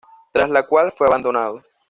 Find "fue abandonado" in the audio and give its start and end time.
0.91-1.61